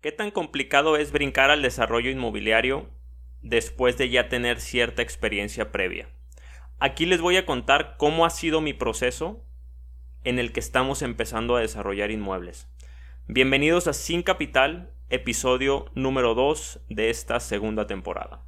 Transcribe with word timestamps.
¿Qué 0.00 0.12
tan 0.12 0.30
complicado 0.30 0.96
es 0.96 1.12
brincar 1.12 1.50
al 1.50 1.60
desarrollo 1.60 2.10
inmobiliario 2.10 2.88
después 3.42 3.98
de 3.98 4.08
ya 4.08 4.30
tener 4.30 4.58
cierta 4.58 5.02
experiencia 5.02 5.72
previa? 5.72 6.08
Aquí 6.78 7.04
les 7.04 7.20
voy 7.20 7.36
a 7.36 7.44
contar 7.44 7.96
cómo 7.98 8.24
ha 8.24 8.30
sido 8.30 8.62
mi 8.62 8.72
proceso 8.72 9.44
en 10.24 10.38
el 10.38 10.52
que 10.52 10.60
estamos 10.60 11.02
empezando 11.02 11.54
a 11.54 11.60
desarrollar 11.60 12.10
inmuebles. 12.10 12.66
Bienvenidos 13.28 13.88
a 13.88 13.92
Sin 13.92 14.22
Capital, 14.22 14.90
episodio 15.10 15.90
número 15.94 16.34
2 16.34 16.80
de 16.88 17.10
esta 17.10 17.38
segunda 17.38 17.86
temporada. 17.86 18.42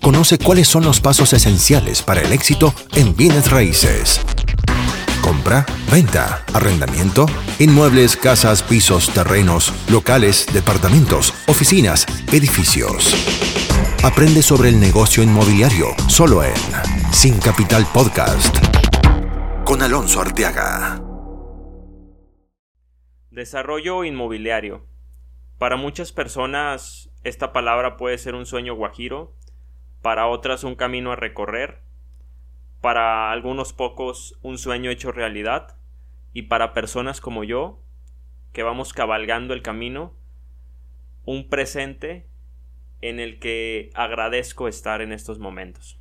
Conoce 0.00 0.38
cuáles 0.38 0.66
son 0.66 0.84
los 0.84 0.98
pasos 0.98 1.34
esenciales 1.34 2.00
para 2.00 2.22
el 2.22 2.32
éxito 2.32 2.72
en 2.94 3.14
bienes 3.14 3.50
raíces 3.50 4.24
venta, 5.90 6.44
arrendamiento, 6.52 7.26
inmuebles, 7.58 8.16
casas, 8.16 8.62
pisos, 8.62 9.12
terrenos, 9.12 9.72
locales, 9.90 10.46
departamentos, 10.52 11.32
oficinas, 11.46 12.06
edificios. 12.32 13.14
Aprende 14.02 14.42
sobre 14.42 14.70
el 14.70 14.80
negocio 14.80 15.22
inmobiliario 15.22 15.88
solo 16.08 16.42
en 16.42 16.54
Sin 17.12 17.38
Capital 17.38 17.86
Podcast 17.92 18.56
con 19.64 19.82
Alonso 19.82 20.20
Arteaga. 20.20 21.00
Desarrollo 23.30 24.04
inmobiliario. 24.04 24.86
Para 25.58 25.76
muchas 25.76 26.12
personas 26.12 27.10
esta 27.22 27.52
palabra 27.52 27.96
puede 27.96 28.18
ser 28.18 28.34
un 28.34 28.46
sueño 28.46 28.74
guajiro, 28.74 29.34
para 30.02 30.26
otras 30.26 30.64
un 30.64 30.74
camino 30.74 31.12
a 31.12 31.16
recorrer 31.16 31.85
para 32.86 33.32
algunos 33.32 33.72
pocos 33.72 34.38
un 34.42 34.58
sueño 34.58 34.92
hecho 34.92 35.10
realidad 35.10 35.76
y 36.32 36.42
para 36.42 36.72
personas 36.72 37.20
como 37.20 37.42
yo 37.42 37.82
que 38.52 38.62
vamos 38.62 38.92
cabalgando 38.92 39.54
el 39.54 39.62
camino 39.62 40.14
un 41.24 41.48
presente 41.48 42.28
en 43.00 43.18
el 43.18 43.40
que 43.40 43.90
agradezco 43.94 44.68
estar 44.68 45.02
en 45.02 45.10
estos 45.10 45.40
momentos. 45.40 45.98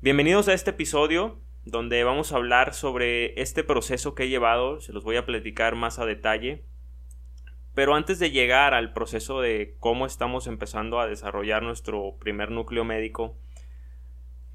Bienvenidos 0.00 0.48
a 0.48 0.54
este 0.54 0.70
episodio 0.70 1.42
donde 1.62 2.02
vamos 2.04 2.32
a 2.32 2.36
hablar 2.36 2.72
sobre 2.72 3.38
este 3.38 3.62
proceso 3.62 4.14
que 4.14 4.22
he 4.22 4.28
llevado, 4.30 4.80
se 4.80 4.94
los 4.94 5.04
voy 5.04 5.16
a 5.16 5.26
platicar 5.26 5.74
más 5.74 5.98
a 5.98 6.06
detalle. 6.06 6.64
Pero 7.74 7.94
antes 7.94 8.18
de 8.18 8.30
llegar 8.30 8.72
al 8.72 8.94
proceso 8.94 9.42
de 9.42 9.76
cómo 9.78 10.06
estamos 10.06 10.46
empezando 10.46 10.98
a 11.00 11.06
desarrollar 11.06 11.62
nuestro 11.62 12.16
primer 12.18 12.50
núcleo 12.50 12.84
médico, 12.84 13.36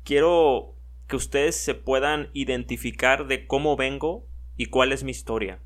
quiero 0.04 0.76
que 1.08 1.16
ustedes 1.16 1.56
se 1.56 1.76
puedan 1.76 2.30
identificar 2.34 3.28
de 3.28 3.46
cómo 3.48 3.76
vengo 3.76 4.28
y 4.58 4.68
cuál 4.68 4.92
es 4.92 5.04
mi 5.04 5.12
historia. 5.12 5.60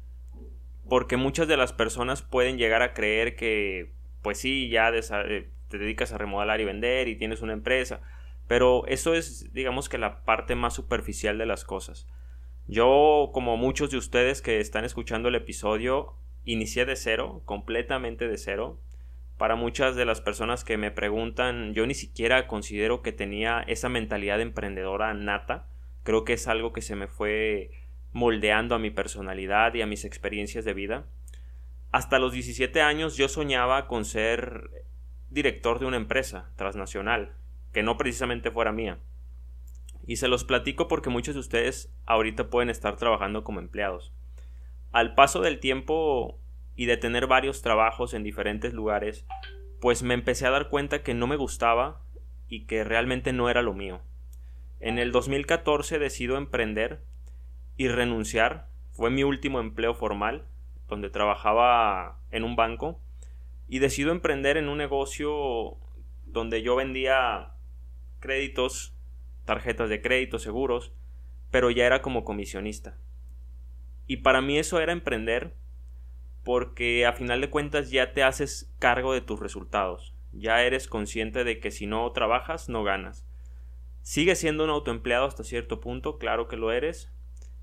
Porque 0.89 1.17
muchas 1.17 1.47
de 1.47 1.57
las 1.57 1.73
personas 1.73 2.21
pueden 2.21 2.57
llegar 2.57 2.81
a 2.81 2.93
creer 2.93 3.35
que, 3.35 3.93
pues 4.21 4.39
sí, 4.39 4.69
ya 4.69 4.89
eh, 4.89 5.49
te 5.67 5.77
dedicas 5.77 6.11
a 6.11 6.17
remodelar 6.17 6.61
y 6.61 6.65
vender 6.65 7.07
y 7.07 7.17
tienes 7.17 7.41
una 7.41 7.53
empresa. 7.53 8.01
Pero 8.47 8.85
eso 8.87 9.13
es, 9.13 9.53
digamos 9.53 9.89
que 9.89 9.97
la 9.97 10.23
parte 10.23 10.55
más 10.55 10.73
superficial 10.73 11.37
de 11.37 11.45
las 11.45 11.65
cosas. 11.65 12.07
Yo, 12.67 13.31
como 13.33 13.57
muchos 13.57 13.91
de 13.91 13.97
ustedes 13.97 14.41
que 14.41 14.59
están 14.59 14.85
escuchando 14.85 15.29
el 15.29 15.35
episodio, 15.35 16.15
inicié 16.43 16.85
de 16.85 16.95
cero, 16.95 17.41
completamente 17.45 18.27
de 18.27 18.37
cero. 18.37 18.79
Para 19.37 19.55
muchas 19.55 19.95
de 19.95 20.05
las 20.05 20.19
personas 20.19 20.63
que 20.63 20.77
me 20.77 20.89
preguntan, 20.89 21.75
yo 21.75 21.85
ni 21.85 21.93
siquiera 21.93 22.47
considero 22.47 23.03
que 23.03 23.11
tenía 23.11 23.61
esa 23.67 23.87
mentalidad 23.87 24.41
emprendedora 24.41 25.13
nata. 25.13 25.67
Creo 26.01 26.25
que 26.25 26.33
es 26.33 26.47
algo 26.47 26.73
que 26.73 26.81
se 26.81 26.95
me 26.95 27.07
fue 27.07 27.69
moldeando 28.13 28.73
a 28.73 28.79
mi 28.79 28.89
personalidad 28.89 29.75
y 29.75 29.81
a 29.83 29.87
mis 29.87 30.05
experiencias 30.05 30.65
de 30.65 30.73
vida. 30.73 31.05
Hasta 31.91 32.17
los 32.17 32.31
17 32.31 32.81
años 32.81 33.15
yo 33.15 33.29
soñaba 33.29 33.87
con 33.87 34.05
ser 34.05 34.71
director 35.29 35.77
de 35.79 35.85
una 35.85 35.97
empresa 35.97 36.51
transnacional, 36.55 37.35
que 37.73 37.83
no 37.83 37.95
precisamente 37.95 38.49
fuera 38.49 38.71
mía. 38.71 38.97
Y 40.07 40.15
se 40.15 40.29
los 40.29 40.45
platico 40.45 40.87
porque 40.87 41.11
muchos 41.11 41.35
de 41.35 41.41
ustedes 41.41 41.93
ahorita 42.07 42.49
pueden 42.49 42.71
estar 42.71 42.95
trabajando 42.95 43.43
como 43.43 43.59
empleados. 43.59 44.13
Al 44.91 45.13
paso 45.13 45.41
del 45.41 45.59
tiempo 45.59 46.39
y 46.77 46.85
de 46.85 46.95
tener 46.95 47.27
varios 47.27 47.61
trabajos 47.61 48.13
en 48.13 48.23
diferentes 48.23 48.71
lugares, 48.71 49.25
pues 49.81 50.03
me 50.03 50.13
empecé 50.13 50.45
a 50.45 50.51
dar 50.51 50.69
cuenta 50.69 51.01
que 51.03 51.15
no 51.15 51.27
me 51.27 51.35
gustaba 51.35 52.03
y 52.47 52.65
que 52.65 52.83
realmente 52.83 53.33
no 53.33 53.49
era 53.49 53.63
lo 53.63 53.73
mío. 53.73 53.99
En 54.79 54.99
el 54.99 55.11
2014 55.11 55.97
decido 55.97 56.37
emprender 56.37 57.01
y 57.77 57.87
renunciar. 57.87 58.69
Fue 58.91 59.09
mi 59.09 59.23
último 59.23 59.59
empleo 59.59 59.95
formal, 59.95 60.47
donde 60.87 61.09
trabajaba 61.09 62.19
en 62.31 62.43
un 62.43 62.55
banco, 62.55 63.01
y 63.67 63.79
decido 63.79 64.11
emprender 64.11 64.55
en 64.55 64.69
un 64.69 64.77
negocio 64.77 65.77
donde 66.25 66.61
yo 66.61 66.75
vendía 66.75 67.53
créditos, 68.19 68.95
tarjetas 69.45 69.89
de 69.89 70.01
crédito, 70.01 70.37
seguros, 70.37 70.93
pero 71.49 71.71
ya 71.71 71.87
era 71.87 72.03
como 72.03 72.23
comisionista. 72.23 72.97
Y 74.05 74.17
para 74.17 74.41
mí 74.41 74.59
eso 74.59 74.79
era 74.79 74.93
emprender 74.93 75.55
porque 76.47 77.05
a 77.05 77.11
final 77.11 77.41
de 77.41 77.49
cuentas 77.49 77.91
ya 77.91 78.13
te 78.13 78.23
haces 78.23 78.73
cargo 78.79 79.11
de 79.11 79.19
tus 79.19 79.37
resultados, 79.37 80.15
ya 80.31 80.63
eres 80.63 80.87
consciente 80.87 81.43
de 81.43 81.59
que 81.59 81.71
si 81.71 81.87
no 81.87 82.09
trabajas 82.13 82.69
no 82.69 82.85
ganas. 82.85 83.27
Sigues 84.01 84.39
siendo 84.39 84.63
un 84.63 84.69
autoempleado 84.69 85.25
hasta 85.25 85.43
cierto 85.43 85.81
punto, 85.81 86.17
claro 86.17 86.47
que 86.47 86.55
lo 86.55 86.71
eres, 86.71 87.11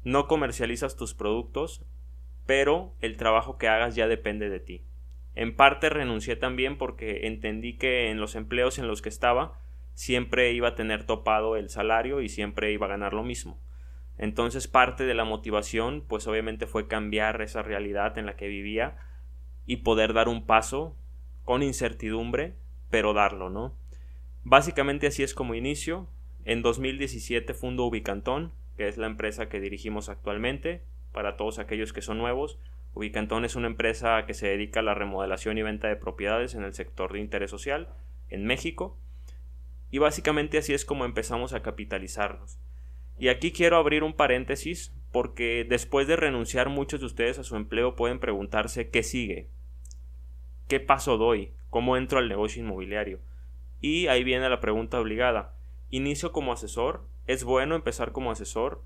no 0.02 0.28
comercializas 0.28 0.96
tus 0.96 1.14
productos, 1.14 1.82
pero 2.44 2.94
el 3.00 3.16
trabajo 3.16 3.56
que 3.56 3.68
hagas 3.68 3.94
ya 3.94 4.06
depende 4.06 4.50
de 4.50 4.60
ti. 4.60 4.84
En 5.34 5.56
parte 5.56 5.88
renuncié 5.88 6.36
también 6.36 6.76
porque 6.76 7.26
entendí 7.26 7.78
que 7.78 8.10
en 8.10 8.20
los 8.20 8.34
empleos 8.34 8.78
en 8.78 8.86
los 8.86 9.00
que 9.00 9.08
estaba 9.08 9.62
siempre 9.94 10.52
iba 10.52 10.68
a 10.68 10.74
tener 10.74 11.04
topado 11.04 11.56
el 11.56 11.70
salario 11.70 12.20
y 12.20 12.28
siempre 12.28 12.70
iba 12.70 12.84
a 12.84 12.90
ganar 12.90 13.14
lo 13.14 13.22
mismo. 13.22 13.58
Entonces 14.18 14.68
parte 14.68 15.04
de 15.04 15.14
la 15.14 15.24
motivación 15.24 16.04
pues 16.06 16.26
obviamente 16.26 16.66
fue 16.66 16.86
cambiar 16.86 17.42
esa 17.42 17.62
realidad 17.62 18.16
en 18.18 18.26
la 18.26 18.36
que 18.36 18.48
vivía 18.48 18.96
y 19.66 19.78
poder 19.78 20.12
dar 20.12 20.28
un 20.28 20.46
paso 20.46 20.96
con 21.44 21.62
incertidumbre, 21.62 22.54
pero 22.90 23.12
darlo, 23.12 23.50
¿no? 23.50 23.76
Básicamente 24.44 25.06
así 25.06 25.22
es 25.22 25.34
como 25.34 25.54
inicio. 25.54 26.08
En 26.44 26.62
2017 26.62 27.54
fundo 27.54 27.86
Ubicantón, 27.86 28.52
que 28.76 28.88
es 28.88 28.98
la 28.98 29.06
empresa 29.06 29.48
que 29.48 29.60
dirigimos 29.60 30.08
actualmente, 30.08 30.84
para 31.12 31.36
todos 31.36 31.58
aquellos 31.58 31.92
que 31.92 32.02
son 32.02 32.18
nuevos. 32.18 32.58
Ubicantón 32.92 33.44
es 33.44 33.56
una 33.56 33.66
empresa 33.66 34.26
que 34.26 34.34
se 34.34 34.48
dedica 34.48 34.80
a 34.80 34.82
la 34.82 34.94
remodelación 34.94 35.56
y 35.56 35.62
venta 35.62 35.88
de 35.88 35.96
propiedades 35.96 36.54
en 36.54 36.64
el 36.64 36.74
sector 36.74 37.12
de 37.12 37.20
interés 37.20 37.50
social 37.50 37.88
en 38.28 38.44
México. 38.44 38.98
Y 39.90 39.98
básicamente 39.98 40.58
así 40.58 40.74
es 40.74 40.84
como 40.84 41.04
empezamos 41.04 41.54
a 41.54 41.62
capitalizarnos. 41.62 42.58
Y 43.18 43.28
aquí 43.28 43.52
quiero 43.52 43.76
abrir 43.76 44.02
un 44.02 44.14
paréntesis 44.14 44.92
porque 45.12 45.64
después 45.68 46.08
de 46.08 46.16
renunciar 46.16 46.68
muchos 46.68 47.00
de 47.00 47.06
ustedes 47.06 47.38
a 47.38 47.44
su 47.44 47.56
empleo 47.56 47.94
pueden 47.94 48.18
preguntarse 48.18 48.90
qué 48.90 49.02
sigue, 49.02 49.48
qué 50.66 50.80
paso 50.80 51.16
doy, 51.16 51.52
cómo 51.70 51.96
entro 51.96 52.18
al 52.18 52.28
negocio 52.28 52.62
inmobiliario. 52.62 53.20
Y 53.80 54.08
ahí 54.08 54.24
viene 54.24 54.48
la 54.48 54.60
pregunta 54.60 54.98
obligada. 54.98 55.54
¿Inicio 55.90 56.32
como 56.32 56.52
asesor? 56.52 57.06
¿Es 57.26 57.44
bueno 57.44 57.76
empezar 57.76 58.12
como 58.12 58.30
asesor? 58.30 58.82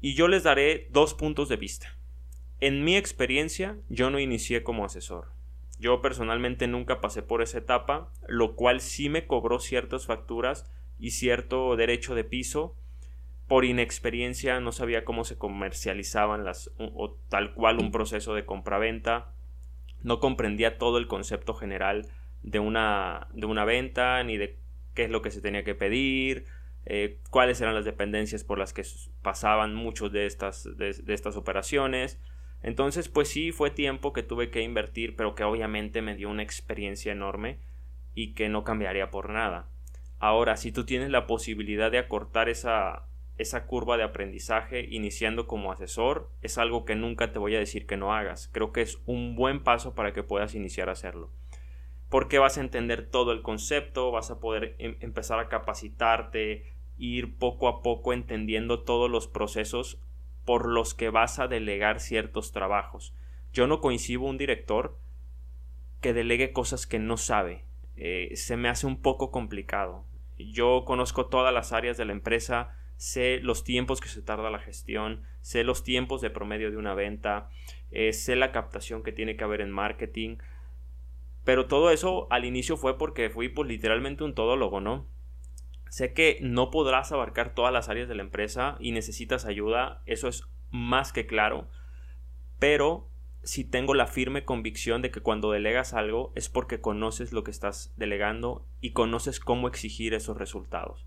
Y 0.00 0.14
yo 0.14 0.28
les 0.28 0.42
daré 0.42 0.88
dos 0.90 1.14
puntos 1.14 1.48
de 1.48 1.56
vista. 1.56 1.96
En 2.60 2.84
mi 2.84 2.96
experiencia, 2.96 3.78
yo 3.88 4.10
no 4.10 4.18
inicié 4.18 4.62
como 4.62 4.84
asesor. 4.84 5.28
Yo 5.78 6.02
personalmente 6.02 6.66
nunca 6.66 7.00
pasé 7.00 7.22
por 7.22 7.40
esa 7.40 7.58
etapa, 7.58 8.12
lo 8.26 8.56
cual 8.56 8.80
sí 8.80 9.08
me 9.08 9.26
cobró 9.26 9.60
ciertas 9.60 10.06
facturas 10.06 10.70
y 10.98 11.12
cierto 11.12 11.76
derecho 11.76 12.14
de 12.14 12.24
piso. 12.24 12.76
Por 13.46 13.64
inexperiencia 13.64 14.60
no 14.60 14.72
sabía 14.72 15.04
cómo 15.04 15.24
se 15.24 15.38
comercializaban 15.38 16.44
las 16.44 16.70
o 16.78 17.16
tal 17.28 17.54
cual 17.54 17.78
un 17.78 17.90
proceso 17.92 18.34
de 18.34 18.44
compraventa. 18.44 19.32
No 20.02 20.20
comprendía 20.20 20.78
todo 20.78 20.98
el 20.98 21.06
concepto 21.06 21.54
general 21.54 22.06
de 22.42 22.58
una, 22.58 23.28
de 23.32 23.46
una 23.46 23.64
venta, 23.64 24.22
ni 24.22 24.36
de 24.36 24.58
qué 24.94 25.04
es 25.04 25.10
lo 25.10 25.22
que 25.22 25.30
se 25.30 25.40
tenía 25.40 25.64
que 25.64 25.74
pedir, 25.74 26.44
eh, 26.84 27.18
cuáles 27.30 27.60
eran 27.60 27.74
las 27.74 27.84
dependencias 27.84 28.44
por 28.44 28.58
las 28.58 28.72
que 28.72 28.84
pasaban 29.22 29.74
muchos 29.74 30.12
de 30.12 30.26
estas, 30.26 30.68
de 30.76 31.14
estas 31.14 31.36
operaciones. 31.36 32.20
Entonces, 32.62 33.08
pues 33.08 33.28
sí, 33.28 33.52
fue 33.52 33.70
tiempo 33.70 34.12
que 34.12 34.22
tuve 34.22 34.50
que 34.50 34.62
invertir, 34.62 35.14
pero 35.16 35.34
que 35.34 35.44
obviamente 35.44 36.02
me 36.02 36.16
dio 36.16 36.28
una 36.28 36.42
experiencia 36.42 37.12
enorme 37.12 37.60
y 38.14 38.34
que 38.34 38.48
no 38.48 38.64
cambiaría 38.64 39.10
por 39.10 39.30
nada. 39.30 39.68
Ahora, 40.18 40.56
si 40.56 40.72
tú 40.72 40.84
tienes 40.84 41.10
la 41.10 41.26
posibilidad 41.26 41.90
de 41.90 41.98
acortar 41.98 42.48
esa, 42.48 43.08
esa 43.38 43.66
curva 43.66 43.96
de 43.96 44.02
aprendizaje 44.02 44.86
iniciando 44.90 45.46
como 45.46 45.70
asesor, 45.70 46.30
es 46.42 46.58
algo 46.58 46.84
que 46.84 46.96
nunca 46.96 47.32
te 47.32 47.38
voy 47.38 47.54
a 47.54 47.60
decir 47.60 47.86
que 47.86 47.96
no 47.96 48.12
hagas. 48.12 48.50
Creo 48.52 48.72
que 48.72 48.82
es 48.82 49.00
un 49.06 49.36
buen 49.36 49.62
paso 49.62 49.94
para 49.94 50.12
que 50.12 50.24
puedas 50.24 50.54
iniciar 50.54 50.88
a 50.88 50.92
hacerlo. 50.92 51.30
Porque 52.10 52.38
vas 52.38 52.58
a 52.58 52.62
entender 52.62 53.08
todo 53.08 53.32
el 53.32 53.42
concepto, 53.42 54.10
vas 54.10 54.30
a 54.30 54.40
poder 54.40 54.74
em, 54.78 54.96
empezar 55.00 55.38
a 55.38 55.48
capacitarte, 55.48 56.64
ir 56.96 57.38
poco 57.38 57.68
a 57.68 57.80
poco 57.82 58.12
entendiendo 58.12 58.82
todos 58.82 59.08
los 59.08 59.28
procesos 59.28 60.00
por 60.44 60.66
los 60.66 60.94
que 60.94 61.10
vas 61.10 61.38
a 61.38 61.46
delegar 61.46 62.00
ciertos 62.00 62.50
trabajos. 62.50 63.14
Yo 63.52 63.68
no 63.68 63.80
coincido 63.80 64.22
un 64.22 64.38
director 64.38 64.98
que 66.00 66.12
delegue 66.12 66.52
cosas 66.52 66.86
que 66.86 66.98
no 66.98 67.16
sabe. 67.16 67.67
Eh, 68.00 68.36
se 68.36 68.56
me 68.56 68.68
hace 68.68 68.86
un 68.86 69.02
poco 69.02 69.30
complicado. 69.30 70.04
Yo 70.38 70.84
conozco 70.84 71.26
todas 71.26 71.52
las 71.52 71.72
áreas 71.72 71.96
de 71.96 72.04
la 72.04 72.12
empresa, 72.12 72.76
sé 72.96 73.40
los 73.42 73.64
tiempos 73.64 74.00
que 74.00 74.08
se 74.08 74.22
tarda 74.22 74.50
la 74.50 74.60
gestión, 74.60 75.24
sé 75.40 75.64
los 75.64 75.82
tiempos 75.82 76.20
de 76.20 76.30
promedio 76.30 76.70
de 76.70 76.76
una 76.76 76.94
venta, 76.94 77.50
eh, 77.90 78.12
sé 78.12 78.36
la 78.36 78.52
captación 78.52 79.02
que 79.02 79.12
tiene 79.12 79.36
que 79.36 79.42
haber 79.42 79.60
en 79.60 79.72
marketing. 79.72 80.38
Pero 81.44 81.66
todo 81.66 81.90
eso 81.90 82.28
al 82.30 82.44
inicio 82.44 82.76
fue 82.76 82.98
porque 82.98 83.30
fui 83.30 83.48
pues 83.48 83.68
literalmente 83.68 84.22
un 84.22 84.34
todólogo, 84.34 84.80
¿no? 84.80 85.08
Sé 85.88 86.12
que 86.12 86.38
no 86.40 86.70
podrás 86.70 87.10
abarcar 87.10 87.54
todas 87.54 87.72
las 87.72 87.88
áreas 87.88 88.08
de 88.08 88.14
la 88.14 88.22
empresa 88.22 88.76
y 88.78 88.92
necesitas 88.92 89.44
ayuda, 89.44 90.02
eso 90.06 90.28
es 90.28 90.44
más 90.70 91.12
que 91.12 91.26
claro, 91.26 91.68
pero 92.58 93.08
si 93.42 93.64
tengo 93.64 93.94
la 93.94 94.06
firme 94.06 94.44
convicción 94.44 95.00
de 95.02 95.10
que 95.10 95.20
cuando 95.20 95.52
delegas 95.52 95.94
algo 95.94 96.32
es 96.34 96.48
porque 96.48 96.80
conoces 96.80 97.32
lo 97.32 97.44
que 97.44 97.50
estás 97.50 97.94
delegando 97.96 98.66
y 98.80 98.90
conoces 98.92 99.40
cómo 99.40 99.68
exigir 99.68 100.14
esos 100.14 100.36
resultados. 100.36 101.06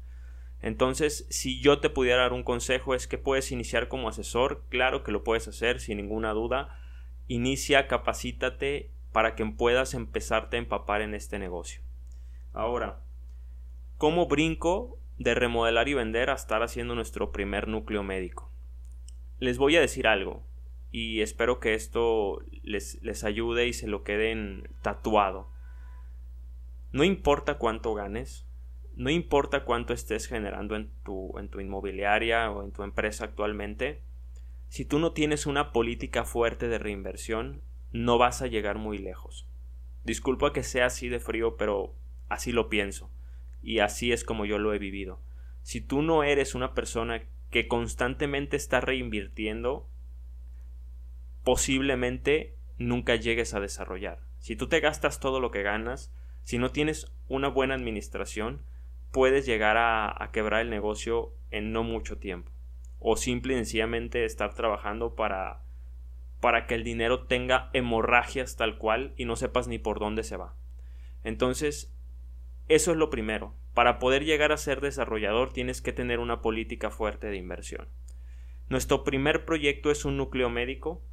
Entonces, 0.62 1.28
si 1.30 1.60
yo 1.60 1.80
te 1.80 1.90
pudiera 1.90 2.22
dar 2.22 2.34
un 2.34 2.44
consejo 2.44 2.94
es 2.94 3.08
que 3.08 3.18
puedes 3.18 3.52
iniciar 3.52 3.88
como 3.88 4.10
asesor, 4.10 4.64
claro 4.70 5.04
que 5.04 5.12
lo 5.12 5.24
puedes 5.24 5.48
hacer 5.48 5.80
sin 5.80 5.98
ninguna 5.98 6.32
duda. 6.32 6.80
Inicia, 7.28 7.88
capacítate 7.88 8.92
para 9.12 9.36
que 9.36 9.46
puedas 9.46 9.94
empezarte 9.94 10.58
a 10.58 10.60
empapar 10.60 11.02
en 11.02 11.16
este 11.16 11.40
negocio. 11.40 11.82
Ahora, 12.54 13.02
¿cómo 13.98 14.28
brinco 14.28 15.00
de 15.18 15.34
remodelar 15.34 15.90
y 15.90 15.96
vender 15.96 16.30
a 16.30 16.36
estar 16.36 16.64
haciendo 16.64 16.96
nuestro 16.96 17.32
primer 17.32 17.68
núcleo 17.68 18.04
médico? 18.04 18.52
Les 19.40 19.58
voy 19.58 19.76
a 19.76 19.82
decir 19.82 20.08
algo 20.08 20.44
y 20.92 21.22
espero 21.22 21.60
que 21.60 21.74
esto 21.74 22.44
les, 22.64 23.02
les 23.02 23.24
ayude 23.24 23.68
y 23.68 23.74
se 23.74 23.88
lo 23.88 24.04
queden 24.04 24.70
tatuado. 24.82 25.50
No 26.92 27.04
importa 27.04 27.58
cuánto 27.58 27.94
ganes, 27.94 28.46
no 28.96 29.10
importa 29.10 29.64
cuánto 29.64 29.94
estés 29.94 30.28
generando 30.28 30.76
en 30.76 30.92
tu, 31.04 31.38
en 31.40 31.50
tu 31.50 31.60
inmobiliaria 31.60 32.52
o 32.52 32.64
en 32.64 32.72
tu 32.72 32.84
empresa 32.84 33.26
actualmente, 33.26 34.04
si 34.68 34.86
tú 34.86 35.00
no 35.00 35.14
tienes 35.14 35.46
una 35.46 35.72
política 35.72 36.24
fuerte 36.24 36.68
de 36.68 36.78
reinversión, 36.78 37.62
no 37.92 38.18
vas 38.18 38.42
a 38.42 38.48
llegar 38.48 38.78
muy 38.78 38.98
lejos. 38.98 39.48
Disculpa 40.04 40.54
que 40.54 40.64
sea 40.64 40.88
así 40.88 41.10
de 41.10 41.20
frío, 41.20 41.58
pero 41.58 41.96
así 42.30 42.52
lo 42.52 42.70
pienso. 42.70 43.12
Y 43.62 43.80
así 43.80 44.12
es 44.12 44.24
como 44.24 44.46
yo 44.46 44.60
lo 44.60 44.74
he 44.74 44.80
vivido. 44.80 45.22
Si 45.62 45.82
tú 45.82 46.02
no 46.02 46.24
eres 46.24 46.56
una 46.56 46.74
persona 46.74 47.24
que 47.50 47.68
constantemente 47.68 48.56
está 48.56 48.82
reinvirtiendo, 48.82 49.91
posiblemente 51.44 52.56
nunca 52.78 53.16
llegues 53.16 53.54
a 53.54 53.60
desarrollar. 53.60 54.20
Si 54.40 54.56
tú 54.56 54.68
te 54.68 54.80
gastas 54.80 55.20
todo 55.20 55.40
lo 55.40 55.52
que 55.52 55.64
ganas, 55.64 56.14
si 56.44 56.58
no 56.58 56.72
tienes 56.72 57.12
una 57.28 57.48
buena 57.48 57.76
administración, 57.76 58.64
puedes 59.12 59.46
llegar 59.46 59.78
a, 59.78 60.30
quebrar 60.32 60.62
el 60.62 60.70
negocio 60.70 61.34
en 61.52 61.72
no 61.72 61.84
mucho 61.84 62.18
tiempo. 62.18 62.52
O 63.00 63.18
simple 63.18 63.54
y 63.54 63.58
sencillamente 63.58 64.26
estar 64.26 64.54
trabajando 64.54 65.16
para, 65.16 65.64
para 66.40 66.66
que 66.66 66.76
el 66.76 66.84
dinero 66.84 67.26
tenga 67.26 67.70
hemorragias 67.74 68.56
tal 68.56 68.78
cual 68.78 69.14
y 69.18 69.26
no 69.26 69.36
sepas 69.36 69.68
ni 69.68 69.80
por 69.80 70.00
dónde 70.00 70.24
se 70.24 70.38
va. 70.38 70.56
Entonces, 71.24 71.94
eso 72.68 72.92
es 72.92 72.98
lo 72.98 73.10
primero. 73.10 73.56
Para 73.74 74.00
poder 74.00 74.26
llegar 74.26 74.52
a 74.52 74.58
ser 74.58 74.82
desarrollador 74.82 75.54
tienes 75.54 75.82
que 75.82 75.94
tener 75.94 76.20
una 76.20 76.42
política 76.42 76.90
fuerte 76.90 77.28
de 77.28 77.38
inversión. 77.38 77.88
Nuestro 78.70 79.04
primer 79.04 79.46
proyecto 79.46 79.92
es 79.92 80.06
un 80.06 80.18
núcleo 80.18 80.50
médico 80.50 81.04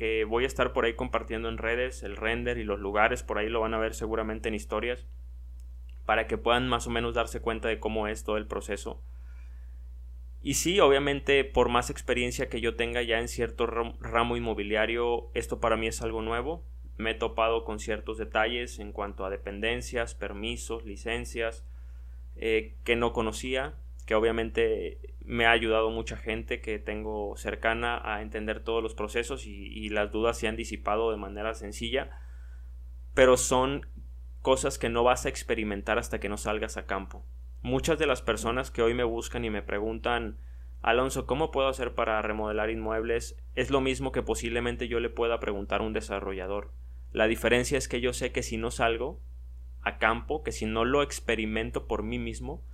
que 0.00 0.24
voy 0.24 0.44
a 0.44 0.46
estar 0.46 0.72
por 0.72 0.86
ahí 0.86 0.94
compartiendo 0.94 1.50
en 1.50 1.58
redes, 1.58 2.02
el 2.02 2.16
render 2.16 2.56
y 2.56 2.64
los 2.64 2.80
lugares, 2.80 3.22
por 3.22 3.36
ahí 3.36 3.50
lo 3.50 3.60
van 3.60 3.74
a 3.74 3.78
ver 3.78 3.92
seguramente 3.92 4.48
en 4.48 4.54
historias, 4.54 5.06
para 6.06 6.26
que 6.26 6.38
puedan 6.38 6.68
más 6.68 6.86
o 6.86 6.90
menos 6.90 7.12
darse 7.12 7.42
cuenta 7.42 7.68
de 7.68 7.80
cómo 7.80 8.08
es 8.08 8.24
todo 8.24 8.38
el 8.38 8.46
proceso. 8.46 9.02
Y 10.40 10.54
sí, 10.54 10.80
obviamente, 10.80 11.44
por 11.44 11.68
más 11.68 11.90
experiencia 11.90 12.48
que 12.48 12.62
yo 12.62 12.76
tenga 12.76 13.02
ya 13.02 13.18
en 13.18 13.28
cierto 13.28 13.66
ramo 13.66 14.38
inmobiliario, 14.38 15.30
esto 15.34 15.60
para 15.60 15.76
mí 15.76 15.88
es 15.88 16.00
algo 16.00 16.22
nuevo. 16.22 16.64
Me 16.96 17.10
he 17.10 17.14
topado 17.14 17.64
con 17.64 17.78
ciertos 17.78 18.16
detalles 18.16 18.78
en 18.78 18.92
cuanto 18.92 19.26
a 19.26 19.30
dependencias, 19.30 20.14
permisos, 20.14 20.86
licencias, 20.86 21.66
eh, 22.36 22.74
que 22.84 22.96
no 22.96 23.12
conocía, 23.12 23.74
que 24.10 24.16
obviamente 24.16 25.14
me 25.24 25.46
ha 25.46 25.52
ayudado 25.52 25.88
mucha 25.88 26.16
gente 26.16 26.60
que 26.60 26.80
tengo 26.80 27.36
cercana 27.36 28.02
a 28.02 28.22
entender 28.22 28.58
todos 28.58 28.82
los 28.82 28.92
procesos 28.92 29.46
y, 29.46 29.88
las 29.90 30.10
dudas 30.10 30.36
se 30.36 30.48
han 30.48 30.56
disipado 30.56 31.12
de 31.12 31.16
manera 31.16 31.54
sencilla, 31.54 32.10
pero 33.14 33.36
son 33.36 33.86
cosas 34.42 34.78
que 34.78 34.88
no 34.88 35.04
vas 35.04 35.26
a 35.26 35.28
experimentar 35.28 35.96
hasta 35.96 36.18
que 36.18 36.28
no 36.28 36.38
salgas 36.38 36.76
a 36.76 36.86
campo. 36.86 37.24
Muchas 37.62 38.00
de 38.00 38.08
las 38.08 38.20
personas 38.20 38.72
que 38.72 38.82
hoy 38.82 38.94
me 38.94 39.04
buscan 39.04 39.44
y 39.44 39.50
me 39.50 39.62
preguntan 39.62 40.38
Alonso, 40.82 41.24
¿cómo 41.24 41.52
puedo 41.52 41.68
hacer 41.68 41.94
para 41.94 42.20
remodelar 42.20 42.68
inmuebles? 42.68 43.40
Es 43.54 43.70
lo 43.70 43.80
mismo 43.80 44.10
que 44.10 44.24
posiblemente 44.24 44.88
yo 44.88 44.98
le 44.98 45.10
pueda 45.10 45.38
preguntar 45.38 45.82
a 45.82 45.84
un 45.84 45.92
desarrollador. 45.92 46.72
La 47.12 47.28
diferencia 47.28 47.78
es 47.78 47.86
que 47.86 48.00
yo 48.00 48.12
sé 48.12 48.32
que 48.32 48.42
si 48.42 48.56
no 48.56 48.72
salgo 48.72 49.20
a 49.82 49.98
campo, 49.98 50.42
que 50.42 50.50
si 50.50 50.66
no 50.66 50.84
lo 50.84 51.04
experimento 51.04 51.86
por 51.86 52.02
mí 52.02 52.18
mismo, 52.18 52.64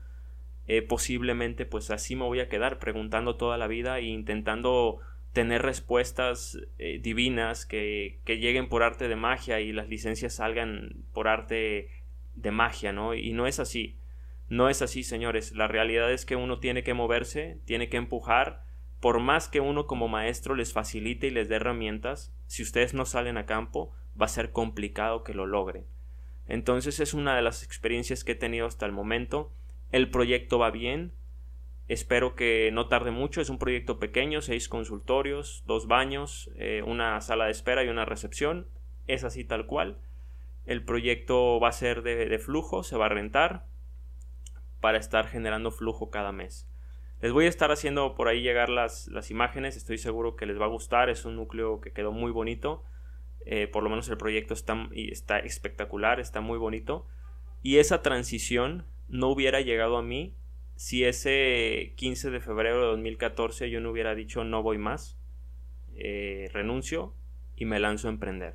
eh, 0.67 0.83
posiblemente 0.83 1.67
pues 1.67 1.91
así 1.91 2.17
me 2.17 2.25
voy 2.25 2.41
a 2.41 2.49
quedar 2.49 2.79
preguntando 2.79 3.37
toda 3.37 3.59
la 3.59 3.67
vida 3.67 3.99
e 3.99 4.05
intentando 4.05 4.99
tener 5.33 5.63
respuestas 5.63 6.59
eh, 6.79 6.99
divinas 7.03 7.67
que, 7.67 8.21
que, 8.25 8.39
lleguen 8.39 8.69
por 8.69 8.83
arte 8.83 9.07
de 9.07 9.17
magia 9.17 9.61
y 9.61 9.73
las 9.73 9.89
licencias 9.89 10.37
salgan 10.37 11.05
por 11.13 11.29
arte 11.29 11.91
de 12.35 12.51
magia, 12.51 12.93
¿no? 12.93 13.15
Y 13.15 13.33
no 13.33 13.47
es 13.47 13.61
así. 13.61 13.99
No 14.49 14.69
es 14.69 14.81
así, 14.81 15.03
señores. 15.03 15.53
La 15.53 15.69
realidad 15.69 16.13
es 16.13 16.25
que 16.25 16.37
uno 16.37 16.59
tiene 16.59 16.83
que 16.83 16.95
moverse, 16.95 17.61
tiene 17.65 17.89
que 17.89 17.97
empujar. 17.97 18.65
Por 19.01 19.21
más 19.21 19.49
que 19.49 19.61
uno 19.61 19.87
como 19.87 20.09
maestro 20.09 20.55
les 20.55 20.73
facilite 20.73 21.27
y 21.27 21.31
les 21.31 21.49
dé 21.49 21.57
herramientas, 21.57 22.35
si 22.47 22.63
ustedes 22.63 22.95
no 22.95 23.05
salen 23.05 23.37
a 23.37 23.47
campo, 23.47 23.93
va 24.21 24.27
a 24.27 24.31
ser 24.31 24.53
complicado 24.53 25.23
que 25.23 25.35
lo 25.35 25.47
logren. 25.47 25.85
Entonces 26.49 27.01
es 27.01 27.13
una 27.13 27.37
de 27.37 27.43
las 27.43 27.63
experiencias 27.63 28.25
que 28.25 28.33
he 28.33 28.37
tenido 28.37 28.67
hasta 28.67 28.87
el 28.87 28.93
momento 28.93 29.53
el 29.93 30.11
proyecto 30.11 30.59
va 30.59 30.71
bien. 30.71 31.13
Espero 31.89 32.35
que 32.35 32.71
no 32.73 32.89
tarde 32.89 33.11
mucho. 33.11 33.41
Es 33.41 33.49
un 33.49 33.59
proyecto 33.59 33.99
pequeño, 33.99 34.43
seis 34.43 34.69
consultorios, 34.69 35.63
dos 35.67 35.87
baños, 35.87 36.51
eh, 36.57 36.83
una 36.85 37.21
sala 37.21 37.47
de 37.47 37.53
espera 37.53 37.85
y 37.85 37.89
una 37.89 38.05
recepción. 38.05 38.69
Es 39.07 39.25
así 39.25 39.45
tal 39.45 39.67
cual. 39.67 39.99
El 40.65 40.85
proyecto 40.85 41.61
va 41.61 41.69
a 41.69 41.73
ser 41.73 42.03
de, 42.03 42.39
flujo, 42.41 42.83
se 42.83 42.97
va 42.97 43.07
a 43.07 43.11
rentar 43.11 43.67
para 44.81 44.99
estar 44.99 45.29
generando 45.29 45.71
flujo 45.71 46.11
cada 46.11 46.33
mes. 46.33 46.69
Les 47.21 47.33
voy 47.33 47.47
a 47.47 47.49
estar 47.49 47.71
haciendo 47.71 48.17
por 48.17 48.27
ahí 48.27 48.43
llegar 48.43 48.69
las, 48.69 49.07
las 49.09 49.31
imágenes, 49.31 49.77
estoy 49.77 49.97
seguro 49.97 50.35
que 50.35 50.45
les 50.45 50.61
va 50.61 50.65
a 50.65 50.69
gustar, 50.69 51.09
es 51.09 51.25
un 51.25 51.37
núcleo 51.37 51.81
que 51.81 51.93
quedó 51.93 52.13
muy 52.13 52.31
bonito, 52.31 52.85
eh, 53.47 53.69
por 53.69 53.85
lo 53.85 53.91
menos 53.91 54.09
el 54.09 54.17
proyecto 54.17 54.55
está, 54.55 54.89
está 54.93 55.39
espectacular, 55.39 56.19
está 56.19 56.41
muy 56.41 56.59
bonito. 56.59 57.07
Y 57.63 57.79
esa 57.79 58.03
transición 58.03 58.85
no 59.09 59.29
hubiera 59.29 59.61
llegado 59.61 59.97
a 59.97 60.03
mí 60.03 60.35
si 60.77 61.05
ese 61.05 61.95
15 61.97 62.31
de 62.31 62.41
febrero 62.41 62.81
de 62.81 62.87
2014 62.89 63.71
yo 63.71 63.81
no 63.81 63.91
hubiera 63.91 64.15
dicho 64.15 64.45
no 64.45 64.63
voy 64.63 64.79
más, 64.79 65.19
eh, 65.95 66.49
renuncio 66.53 67.15
y 67.57 67.65
me 67.65 67.81
lanzo 67.81 68.09
a 68.09 68.11
emprender. 68.11 68.55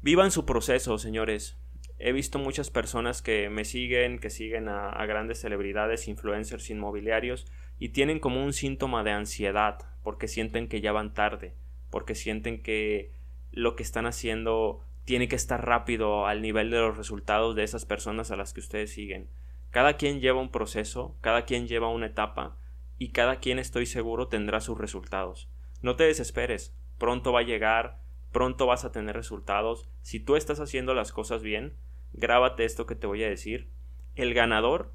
Vivan 0.00 0.30
su 0.30 0.46
proceso, 0.46 0.96
señores. 0.98 1.56
He 1.98 2.12
visto 2.12 2.38
muchas 2.38 2.70
personas 2.70 3.22
que 3.22 3.50
me 3.50 3.64
siguen, 3.64 4.20
que 4.20 4.30
siguen 4.30 4.68
a, 4.68 4.90
a 4.90 5.06
grandes 5.06 5.40
celebridades, 5.40 6.06
influencers 6.06 6.70
inmobiliarios, 6.70 7.46
y 7.80 7.88
tienen 7.88 8.20
como 8.20 8.44
un 8.44 8.52
síntoma 8.52 9.02
de 9.02 9.10
ansiedad, 9.10 9.78
porque 10.04 10.28
sienten 10.28 10.68
que 10.68 10.80
ya 10.80 10.92
van 10.92 11.14
tarde, 11.14 11.54
porque 11.90 12.14
sienten 12.14 12.62
que 12.62 13.12
lo 13.50 13.74
que 13.74 13.82
están 13.82 14.06
haciendo 14.06 14.84
tiene 15.08 15.26
que 15.26 15.36
estar 15.36 15.64
rápido 15.64 16.26
al 16.26 16.42
nivel 16.42 16.70
de 16.70 16.80
los 16.80 16.98
resultados 16.98 17.56
de 17.56 17.62
esas 17.62 17.86
personas 17.86 18.30
a 18.30 18.36
las 18.36 18.52
que 18.52 18.60
ustedes 18.60 18.92
siguen. 18.92 19.30
Cada 19.70 19.96
quien 19.96 20.20
lleva 20.20 20.38
un 20.38 20.50
proceso, 20.50 21.16
cada 21.22 21.46
quien 21.46 21.66
lleva 21.66 21.88
una 21.88 22.08
etapa 22.08 22.58
y 22.98 23.12
cada 23.12 23.36
quien 23.36 23.58
estoy 23.58 23.86
seguro 23.86 24.28
tendrá 24.28 24.60
sus 24.60 24.76
resultados. 24.76 25.48
No 25.80 25.96
te 25.96 26.04
desesperes, 26.04 26.76
pronto 26.98 27.32
va 27.32 27.40
a 27.40 27.44
llegar, 27.44 28.02
pronto 28.32 28.66
vas 28.66 28.84
a 28.84 28.92
tener 28.92 29.16
resultados. 29.16 29.88
Si 30.02 30.20
tú 30.20 30.36
estás 30.36 30.60
haciendo 30.60 30.92
las 30.92 31.10
cosas 31.10 31.42
bien, 31.42 31.78
grábate 32.12 32.66
esto 32.66 32.84
que 32.84 32.94
te 32.94 33.06
voy 33.06 33.24
a 33.24 33.30
decir. 33.30 33.70
El 34.14 34.34
ganador 34.34 34.92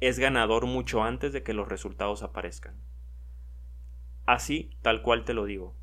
es 0.00 0.18
ganador 0.18 0.66
mucho 0.66 1.04
antes 1.04 1.32
de 1.32 1.44
que 1.44 1.54
los 1.54 1.68
resultados 1.68 2.24
aparezcan. 2.24 2.74
Así, 4.26 4.76
tal 4.82 5.00
cual 5.00 5.24
te 5.24 5.32
lo 5.32 5.44
digo. 5.44 5.76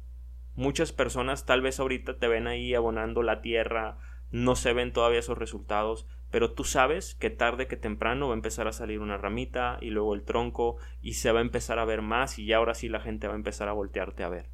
Muchas 0.59 0.91
personas 0.91 1.45
tal 1.45 1.61
vez 1.61 1.79
ahorita 1.79 2.17
te 2.17 2.27
ven 2.27 2.45
ahí 2.45 2.75
abonando 2.75 3.23
la 3.23 3.39
tierra, 3.39 3.97
no 4.29 4.57
se 4.57 4.73
ven 4.73 4.91
todavía 4.91 5.19
esos 5.19 5.37
resultados, 5.37 6.05
pero 6.31 6.51
tú 6.51 6.65
sabes 6.65 7.15
que 7.15 7.29
tarde 7.29 7.69
que 7.69 7.77
temprano 7.77 8.27
va 8.27 8.33
a 8.33 8.35
empezar 8.35 8.67
a 8.67 8.73
salir 8.73 8.99
una 8.99 9.15
ramita 9.15 9.77
y 9.79 9.89
luego 9.89 10.13
el 10.13 10.25
tronco 10.25 10.75
y 11.01 11.13
se 11.13 11.31
va 11.31 11.39
a 11.39 11.43
empezar 11.43 11.79
a 11.79 11.85
ver 11.85 12.01
más 12.01 12.39
y 12.39 12.45
ya 12.45 12.57
ahora 12.57 12.73
sí 12.73 12.89
la 12.89 12.99
gente 12.99 13.27
va 13.27 13.35
a 13.35 13.37
empezar 13.37 13.69
a 13.69 13.71
voltearte 13.71 14.25
a 14.25 14.27
ver. 14.27 14.49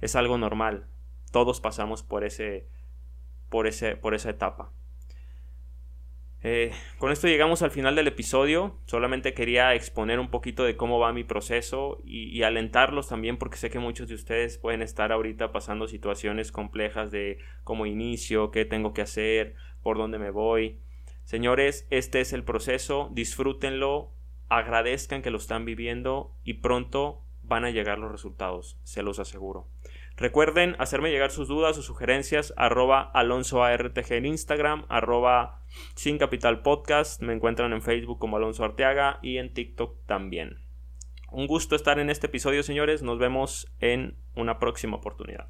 Es 0.00 0.16
algo 0.16 0.38
normal. 0.38 0.88
todos 1.30 1.60
pasamos 1.60 2.02
por 2.02 2.24
ese, 2.24 2.66
por 3.48 3.68
ese, 3.68 3.94
por 3.94 4.14
esa 4.14 4.30
etapa. 4.30 4.72
Eh, 6.46 6.72
con 6.98 7.10
esto 7.10 7.26
llegamos 7.26 7.62
al 7.62 7.70
final 7.70 7.96
del 7.96 8.06
episodio. 8.06 8.76
Solamente 8.84 9.32
quería 9.32 9.74
exponer 9.74 10.20
un 10.20 10.28
poquito 10.28 10.62
de 10.62 10.76
cómo 10.76 10.98
va 10.98 11.10
mi 11.10 11.24
proceso 11.24 12.02
y, 12.04 12.42
alentarlos 12.42 13.08
también 13.08 13.38
porque 13.38 13.56
sé 13.56 13.70
que 13.70 13.78
muchos 13.78 14.08
de 14.08 14.14
ustedes 14.14 14.58
pueden 14.58 14.82
estar 14.82 15.10
ahorita 15.10 15.52
pasando 15.52 15.88
situaciones 15.88 16.52
complejas 16.52 17.10
de 17.10 17.38
cómo 17.64 17.86
inicio, 17.86 18.50
qué 18.50 18.66
tengo 18.66 18.92
que 18.92 19.00
hacer, 19.00 19.54
por 19.82 19.96
dónde 19.96 20.18
me 20.18 20.30
voy. 20.30 20.80
Señores, 21.24 21.86
este 21.88 22.20
es 22.20 22.34
el 22.34 22.44
proceso, 22.44 23.08
disfrútenlo, 23.12 24.12
agradezcan 24.50 25.22
que 25.22 25.30
lo 25.30 25.38
están 25.38 25.64
viviendo 25.64 26.36
y 26.44 26.54
pronto 26.54 27.22
van 27.42 27.64
a 27.64 27.70
llegar 27.70 27.98
los 27.98 28.12
resultados, 28.12 28.78
se 28.82 29.02
los 29.02 29.18
aseguro. 29.18 29.66
Recuerden 30.16 30.76
hacerme 30.78 31.10
llegar 31.10 31.32
sus 31.32 31.48
dudas 31.48 31.76
o 31.76 31.82
sugerencias 31.82 32.54
arroba 32.56 33.00
alonsoartg 33.00 34.12
en 34.12 34.26
Instagram, 34.26 34.86
arroba 34.88 35.60
sin 35.96 36.18
capital 36.18 36.62
podcast, 36.62 37.20
me 37.20 37.32
encuentran 37.32 37.72
en 37.72 37.82
Facebook 37.82 38.20
como 38.20 38.36
Alonso 38.36 38.64
Arteaga 38.64 39.18
y 39.22 39.38
en 39.38 39.52
TikTok 39.52 40.06
también. 40.06 40.58
Un 41.32 41.48
gusto 41.48 41.74
estar 41.74 41.98
en 41.98 42.10
este 42.10 42.28
episodio 42.28 42.62
señores, 42.62 43.02
nos 43.02 43.18
vemos 43.18 43.66
en 43.80 44.16
una 44.36 44.60
próxima 44.60 44.96
oportunidad. 44.98 45.48